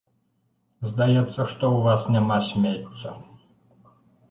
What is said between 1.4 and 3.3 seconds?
што ў вас няма смецця.